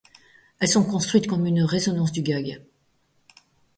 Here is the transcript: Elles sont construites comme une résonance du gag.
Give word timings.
Elles 0.57 0.67
sont 0.67 0.83
construites 0.83 1.27
comme 1.27 1.45
une 1.45 1.61
résonance 1.61 2.11
du 2.11 2.23
gag. 2.23 2.59